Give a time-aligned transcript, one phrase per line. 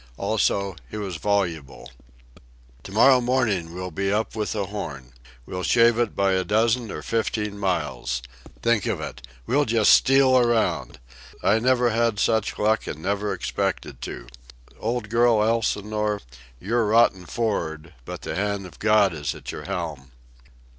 [0.17, 1.91] Also, he was voluble.
[2.81, 5.13] "To morrow morning we'll be up with the Horn.
[5.45, 8.23] We'll shave it by a dozen or fifteen miles.
[8.63, 9.21] Think of it!
[9.45, 10.97] We'll just steal around!
[11.43, 14.25] I never had such luck, and never expected to.
[14.79, 16.21] Old girl Elsinore,
[16.59, 20.09] you're rotten for'ard, but the hand of God is at your helm."